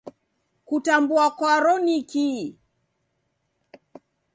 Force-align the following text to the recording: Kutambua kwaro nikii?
Kutambua 0.67 1.25
kwaro 1.37 1.73
nikii? 1.85 2.43